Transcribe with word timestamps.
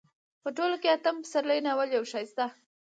په 0.41 0.49
ټوله 0.57 0.75
کې 0.81 0.89
اتم 0.95 1.15
پسرلی 1.23 1.59
ناول 1.65 1.89
يو 1.97 2.03
ښايسته 2.11 2.45